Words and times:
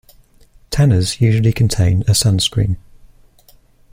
Tanners 0.71 1.21
usually 1.21 1.53
contain 1.53 2.01
a 2.07 2.13
sunscreen. 2.15 2.77